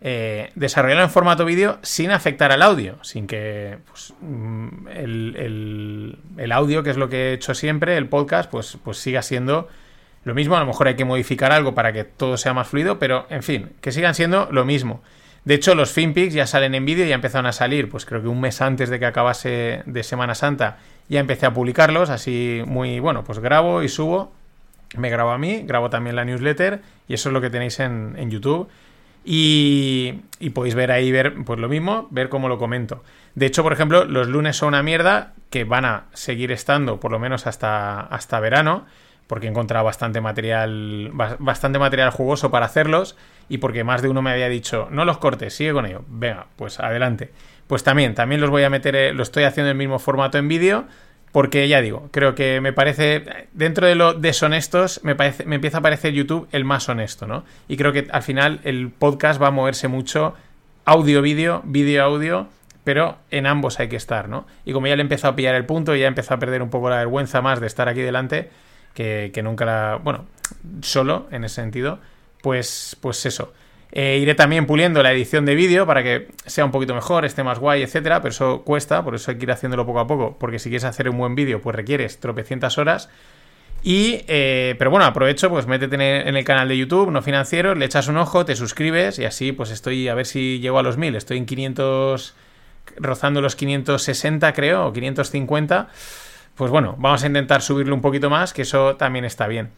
eh, 0.00 0.52
desarrollarlo 0.54 1.02
en 1.02 1.10
formato 1.10 1.44
vídeo 1.44 1.80
sin 1.82 2.12
afectar 2.12 2.52
al 2.52 2.62
audio, 2.62 3.02
sin 3.02 3.26
que 3.26 3.78
pues, 3.88 4.14
mm, 4.20 4.86
el, 4.86 6.52
audio, 6.52 6.84
que 6.84 6.90
es 6.90 6.96
lo 6.96 7.08
que 7.08 7.30
he 7.30 7.32
hecho 7.32 7.54
siempre, 7.54 7.96
el 7.96 8.08
podcast, 8.08 8.48
pues, 8.48 8.78
pues 8.84 8.98
siga 8.98 9.22
siendo 9.22 9.68
lo 10.24 10.34
mismo. 10.34 10.56
A 10.56 10.60
lo 10.60 10.66
mejor 10.66 10.88
hay 10.88 10.96
que 10.96 11.04
modificar 11.04 11.52
algo 11.52 11.74
para 11.74 11.92
que 11.92 12.04
todo 12.04 12.36
sea 12.36 12.54
más 12.54 12.68
fluido, 12.68 12.98
pero 12.98 13.26
en 13.30 13.42
fin, 13.42 13.70
que 13.80 13.92
sigan 13.92 14.14
siendo 14.14 14.48
lo 14.50 14.64
mismo. 14.64 15.02
De 15.44 15.54
hecho, 15.54 15.74
los 15.74 15.92
FinPix 15.92 16.34
ya 16.34 16.46
salen 16.46 16.74
en 16.74 16.84
vídeo 16.84 17.06
y 17.06 17.08
ya 17.08 17.14
empezaron 17.14 17.46
a 17.46 17.52
salir, 17.52 17.88
pues 17.88 18.04
creo 18.04 18.20
que 18.20 18.28
un 18.28 18.40
mes 18.40 18.60
antes 18.60 18.90
de 18.90 18.98
que 18.98 19.06
acabase 19.06 19.82
de 19.86 20.02
Semana 20.02 20.34
Santa 20.34 20.78
ya 21.08 21.18
empecé 21.18 21.46
a 21.46 21.54
publicarlos, 21.54 22.10
así 22.10 22.62
muy 22.66 23.00
bueno, 23.00 23.24
pues 23.24 23.38
grabo 23.38 23.82
y 23.82 23.88
subo, 23.88 24.32
me 24.96 25.08
grabo 25.08 25.30
a 25.30 25.38
mí, 25.38 25.62
grabo 25.62 25.88
también 25.88 26.14
la 26.14 26.24
newsletter 26.24 26.82
y 27.08 27.14
eso 27.14 27.30
es 27.30 27.32
lo 27.32 27.40
que 27.40 27.50
tenéis 27.50 27.80
en, 27.80 28.14
en 28.18 28.30
YouTube. 28.30 28.68
Y, 29.24 30.22
podéis 30.54 30.74
ver 30.74 30.90
ahí, 30.90 31.12
ver 31.12 31.34
pues 31.44 31.58
lo 31.58 31.68
mismo, 31.68 32.08
ver 32.10 32.28
cómo 32.28 32.48
lo 32.48 32.58
comento. 32.58 33.02
De 33.34 33.46
hecho, 33.46 33.62
por 33.62 33.72
ejemplo, 33.72 34.04
los 34.04 34.28
lunes 34.28 34.56
son 34.56 34.68
una 34.68 34.82
mierda 34.82 35.34
que 35.50 35.64
van 35.64 35.84
a 35.84 36.04
seguir 36.14 36.52
estando 36.52 37.00
por 37.00 37.10
lo 37.10 37.18
menos 37.18 37.46
hasta, 37.46 38.00
hasta 38.00 38.40
verano, 38.40 38.86
porque 39.30 39.46
he 39.46 39.50
encontrado 39.50 39.84
bastante 39.84 40.20
material, 40.20 41.12
bastante 41.38 41.78
material 41.78 42.10
jugoso 42.10 42.50
para 42.50 42.66
hacerlos 42.66 43.16
y 43.48 43.58
porque 43.58 43.84
más 43.84 44.02
de 44.02 44.08
uno 44.08 44.22
me 44.22 44.32
había 44.32 44.48
dicho, 44.48 44.88
no 44.90 45.04
los 45.04 45.18
cortes, 45.18 45.54
sigue 45.54 45.72
con 45.72 45.86
ello. 45.86 46.02
Venga, 46.08 46.48
pues 46.56 46.80
adelante. 46.80 47.30
Pues 47.68 47.84
también, 47.84 48.16
también 48.16 48.40
los 48.40 48.50
voy 48.50 48.64
a 48.64 48.70
meter, 48.70 48.96
eh, 48.96 49.14
lo 49.14 49.22
estoy 49.22 49.44
haciendo 49.44 49.70
en 49.70 49.76
el 49.76 49.78
mismo 49.78 50.00
formato 50.00 50.36
en 50.36 50.48
vídeo 50.48 50.86
porque 51.30 51.68
ya 51.68 51.80
digo, 51.80 52.08
creo 52.10 52.34
que 52.34 52.60
me 52.60 52.72
parece, 52.72 53.46
dentro 53.52 53.86
de 53.86 53.94
lo 53.94 54.14
deshonestos, 54.14 54.98
me, 55.04 55.14
parece, 55.14 55.44
me 55.44 55.54
empieza 55.54 55.78
a 55.78 55.80
parecer 55.80 56.12
YouTube 56.12 56.48
el 56.50 56.64
más 56.64 56.88
honesto, 56.88 57.28
¿no? 57.28 57.44
Y 57.68 57.76
creo 57.76 57.92
que 57.92 58.08
al 58.10 58.24
final 58.24 58.58
el 58.64 58.90
podcast 58.90 59.40
va 59.40 59.46
a 59.46 59.52
moverse 59.52 59.86
mucho 59.86 60.34
audio-vídeo, 60.86 61.62
vídeo-audio, 61.64 62.48
pero 62.82 63.18
en 63.30 63.46
ambos 63.46 63.78
hay 63.78 63.86
que 63.86 63.94
estar, 63.94 64.28
¿no? 64.28 64.48
Y 64.64 64.72
como 64.72 64.88
ya 64.88 64.96
le 64.96 65.02
he 65.02 65.04
empezado 65.04 65.34
a 65.34 65.36
pillar 65.36 65.54
el 65.54 65.66
punto, 65.66 65.94
ya 65.94 66.06
he 66.06 66.08
empezado 66.08 66.34
a 66.34 66.40
perder 66.40 66.62
un 66.62 66.70
poco 66.70 66.90
la 66.90 66.96
vergüenza 66.96 67.40
más 67.40 67.60
de 67.60 67.68
estar 67.68 67.88
aquí 67.88 68.00
delante, 68.00 68.50
que, 68.94 69.40
nunca 69.42 69.64
la... 69.64 70.00
Bueno, 70.02 70.26
solo 70.82 71.28
en 71.30 71.44
ese 71.44 71.56
sentido, 71.56 71.98
pues, 72.42 72.96
pues 73.00 73.24
eso. 73.26 73.52
Eh, 73.92 74.18
iré 74.22 74.34
también 74.34 74.66
puliendo 74.66 75.02
la 75.02 75.12
edición 75.12 75.44
de 75.44 75.54
vídeo 75.54 75.84
para 75.84 76.02
que 76.02 76.28
sea 76.46 76.64
un 76.64 76.70
poquito 76.70 76.94
mejor, 76.94 77.24
esté 77.24 77.42
más 77.42 77.58
guay, 77.58 77.82
etcétera, 77.82 78.22
pero 78.22 78.30
eso 78.30 78.62
cuesta, 78.62 79.02
por 79.02 79.16
eso 79.16 79.32
hay 79.32 79.38
que 79.38 79.44
ir 79.44 79.50
haciéndolo 79.50 79.84
poco 79.84 79.98
a 79.98 80.06
poco, 80.06 80.36
porque 80.38 80.60
si 80.60 80.68
quieres 80.68 80.84
hacer 80.84 81.08
un 81.08 81.18
buen 81.18 81.34
vídeo, 81.34 81.60
pues 81.60 81.74
requieres 81.74 82.20
tropecientas 82.20 82.78
horas. 82.78 83.08
Y, 83.82 84.24
eh, 84.28 84.74
pero 84.78 84.90
bueno, 84.90 85.06
aprovecho, 85.06 85.48
pues 85.48 85.66
métete 85.66 85.96
en 85.96 86.36
el, 86.36 86.44
canal 86.44 86.68
de 86.68 86.76
YouTube, 86.76 87.10
no 87.10 87.22
financiero, 87.22 87.74
le 87.74 87.86
echas 87.86 88.08
un 88.08 88.18
ojo, 88.18 88.44
te 88.44 88.54
suscribes 88.54 89.18
y 89.18 89.24
así, 89.24 89.52
pues 89.52 89.70
estoy, 89.70 90.08
a 90.08 90.14
ver 90.14 90.26
si 90.26 90.60
llego 90.60 90.78
a 90.78 90.82
los 90.82 90.98
1000, 90.98 91.16
estoy 91.16 91.38
en 91.38 91.46
500, 91.46 92.34
rozando 92.96 93.40
los 93.40 93.56
560 93.56 94.52
creo, 94.52 94.86
o 94.86 94.92
550. 94.92 95.88
Pues 96.54 96.70
bueno, 96.70 96.96
vamos 96.98 97.22
a 97.22 97.26
intentar 97.26 97.62
subirlo 97.62 97.94
un 97.94 98.00
poquito 98.00 98.30
más, 98.30 98.52
que 98.52 98.62
eso 98.62 98.96
también 98.96 99.24
está 99.24 99.46
bien. 99.46 99.70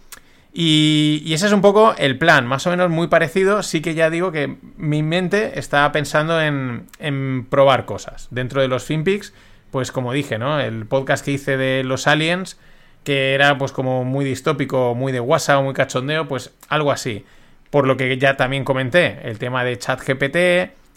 Y, 0.55 1.33
ese 1.33 1.47
es 1.47 1.53
un 1.53 1.63
poco 1.63 1.95
el 1.97 2.19
plan, 2.19 2.47
más 2.47 2.67
o 2.67 2.71
menos 2.71 2.91
muy 2.91 3.07
parecido. 3.07 3.63
Sí 3.63 3.81
que 3.81 3.95
ya 3.95 4.11
digo 4.11 4.33
que 4.33 4.57
mi 4.77 5.03
mente 5.03 5.59
está 5.59 5.91
pensando 5.93 6.41
en, 6.41 7.47
probar 7.49 7.87
cosas. 7.87 8.29
Dentro 8.31 8.61
de 8.61 8.69
los 8.69 8.85
FinPix, 8.85 9.33
pues 9.71 9.91
como 9.93 10.13
dije, 10.13 10.39
¿no? 10.39 10.61
El 10.61 10.87
podcast 10.87 11.25
que 11.25 11.33
hice 11.33 11.57
de 11.57 11.85
los 11.85 12.07
aliens, 12.07 12.59
que 13.05 13.35
era 13.35 13.57
pues 13.57 13.73
como 13.73 14.05
muy 14.05 14.25
distópico, 14.25 14.95
muy 14.95 15.13
de 15.13 15.21
WhatsApp, 15.21 15.63
muy 15.63 15.75
cachondeo, 15.75 16.29
pues 16.29 16.53
algo 16.69 16.93
así. 16.93 17.25
Por 17.71 17.87
lo 17.87 17.97
que 17.97 18.19
ya 18.19 18.37
también 18.37 18.65
comenté, 18.65 19.21
el 19.25 19.39
tema 19.39 19.65
de 19.65 19.79
ChatGPT, 19.79 20.37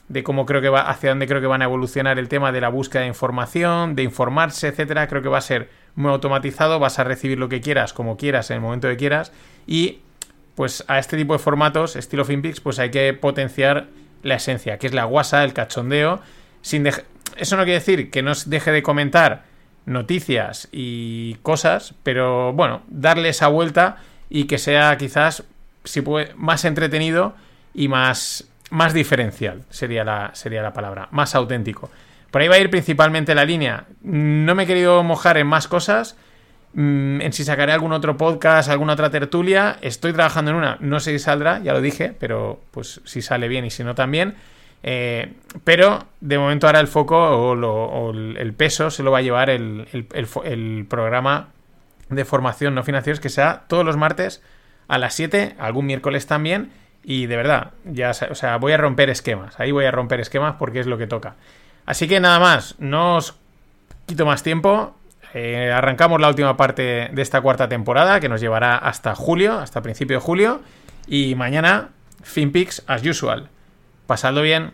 de 0.08 0.24
cómo 0.24 0.46
creo 0.46 0.62
que 0.62 0.70
va, 0.70 0.82
hacia 0.82 1.10
dónde 1.10 1.28
creo 1.28 1.42
que 1.42 1.48
van 1.48 1.62
a 1.62 1.66
evolucionar 1.66 2.20
el 2.20 2.30
tema 2.30 2.52
de 2.52 2.62
la 2.62 2.70
búsqueda 2.70 3.02
de 3.02 3.08
información, 3.08 3.96
de 3.96 4.04
informarse, 4.04 4.68
etcétera, 4.68 5.08
creo 5.08 5.22
que 5.22 5.30
va 5.30 5.40
a 5.40 5.42
ser 5.42 5.70
muy 5.96 6.12
automatizado, 6.12 6.80
vas 6.80 7.00
a 7.00 7.04
recibir 7.04 7.40
lo 7.40 7.50
que 7.50 7.62
quieras, 7.62 7.94
como 7.94 8.18
quieras, 8.18 8.52
en 8.52 8.56
el 8.56 8.62
momento 8.62 8.88
que 8.88 8.98
quieras, 8.98 9.32
y 9.66 10.00
pues 10.56 10.84
a 10.88 11.00
este 11.00 11.18
tipo 11.18 11.34
de 11.34 11.40
formatos, 11.40 11.96
estilo 11.96 12.24
FinPix, 12.24 12.62
pues 12.62 12.80
hay 12.80 12.92
que 12.92 13.14
potenciar 13.14 13.88
la 14.24 14.36
esencia, 14.36 14.78
que 14.78 14.88
es 14.88 14.94
la 14.94 15.06
guasa, 15.06 15.44
el 15.44 15.54
cachondeo, 15.54 16.22
sin 16.62 16.88
eso 16.88 17.58
no 17.58 17.64
quiere 17.64 17.80
decir 17.80 18.10
que 18.10 18.22
no 18.22 18.34
deje 18.46 18.72
de 18.72 18.84
comentar 18.84 19.44
noticias 19.86 20.68
y 20.72 21.36
cosas, 21.42 21.94
pero 22.04 22.54
bueno, 22.54 22.82
darle 22.88 23.30
esa 23.30 23.48
vuelta 23.48 23.98
y 24.30 24.46
que 24.46 24.58
sea 24.58 24.98
quizás, 24.98 25.44
si 25.84 26.02
puede, 26.02 26.34
más 26.36 26.66
entretenido 26.66 27.36
y 27.74 27.88
más, 27.88 28.48
más 28.72 28.94
diferencial, 28.94 29.64
sería 29.70 30.04
la, 30.04 30.32
sería 30.34 30.62
la 30.62 30.74
palabra, 30.74 31.08
más 31.12 31.36
auténtico. 31.36 31.90
Por 32.32 32.42
ahí 32.42 32.48
va 32.48 32.56
a 32.56 32.60
ir 32.60 32.70
principalmente 32.70 33.34
la 33.34 33.46
línea. 33.46 33.86
No 34.02 34.56
me 34.56 34.64
he 34.64 34.68
querido 34.68 35.04
mojar 35.04 35.38
en 35.38 35.48
más 35.48 35.68
cosas. 35.68 36.18
Mm, 36.74 37.22
en 37.22 37.32
si 37.32 37.46
sacaré 37.46 37.72
algún 37.72 37.94
otro 37.94 38.18
podcast, 38.18 38.70
alguna 38.70 38.94
otra 38.94 39.10
tertulia. 39.10 39.78
Estoy 39.82 40.12
trabajando 40.12 40.52
en 40.52 40.58
una. 40.58 40.78
No 40.82 41.00
sé 41.00 41.12
si 41.12 41.20
saldrá, 41.20 41.60
ya 41.60 41.72
lo 41.72 41.80
dije, 41.80 42.14
pero 42.20 42.60
pues 42.72 43.00
si 43.06 43.22
sale 43.22 43.48
bien 43.48 43.64
y 43.64 43.70
si 43.70 43.86
no 43.86 43.96
también. 43.96 44.36
Eh, 44.84 45.34
pero 45.64 46.06
de 46.20 46.38
momento 46.38 46.68
ahora 46.68 46.80
el 46.80 46.88
foco 46.88 47.18
o, 47.18 48.12
el 48.12 48.54
peso 48.54 48.92
se 48.92 49.02
lo 49.02 49.12
va 49.12 49.20
a 49.20 49.22
llevar 49.22 49.50
el, 49.50 49.88
el, 49.94 50.86
programa 50.88 51.48
de 52.10 52.24
formación 52.24 52.76
no 52.76 52.84
financieros 52.84 53.20
que 53.20 53.30
sea 53.30 53.64
todos 53.68 53.84
los 53.84 53.98
martes 53.98 54.44
a 54.88 55.00
las 55.00 55.16
7, 55.16 55.56
algún 55.58 55.88
miércoles 55.88 56.28
también, 56.28 56.70
Y 57.08 57.28
de 57.28 57.38
verdad, 57.38 57.72
ya, 57.84 58.14
o 58.32 58.36
sea, 58.36 58.58
voy 58.58 58.74
a 58.74 58.78
romper 58.78 59.12
esquemas. 59.12 59.60
Ahí 59.60 59.72
voy 59.72 59.86
a 59.86 59.92
romper 59.92 60.20
esquemas 60.20 60.56
porque 60.58 60.80
es 60.80 60.88
lo 60.88 60.98
que 60.98 61.06
toca. 61.06 61.36
Así 61.86 62.08
que 62.08 62.20
nada 62.20 62.40
más, 62.40 62.74
no 62.80 63.18
os 63.18 63.36
quito 64.08 64.26
más 64.26 64.42
tiempo. 64.42 64.96
Eh, 65.36 65.72
arrancamos 65.72 66.20
la 66.20 66.30
última 66.30 66.58
parte 66.58 67.10
de 67.12 67.22
esta 67.22 67.42
cuarta 67.42 67.70
temporada 67.70 68.20
que 68.20 68.28
nos 68.28 68.42
llevará 68.42 68.78
hasta 68.78 69.14
julio, 69.14 69.60
hasta 69.60 69.84
principio 69.84 70.18
de 70.18 70.22
julio. 70.22 70.62
Y 71.06 71.36
mañana, 71.36 71.90
FinPix 72.24 72.82
as 72.88 73.06
usual. 73.06 73.50
Pasadlo 74.08 74.42
bien. 74.42 74.74